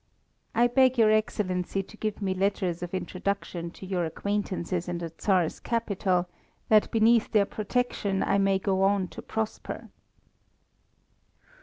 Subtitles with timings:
[0.55, 5.09] I beg your Excellency to give me letters of introduction to your acquaintances in the
[5.11, 6.27] Tsar's capital,
[6.69, 9.89] that beneath their protection I may go on to prosper."